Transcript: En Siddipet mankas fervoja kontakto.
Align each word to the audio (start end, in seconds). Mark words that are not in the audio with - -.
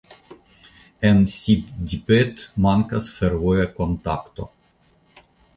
En 1.09 1.19
Siddipet 1.33 2.43
mankas 2.67 3.11
fervoja 3.19 3.69
kontakto. 3.79 4.51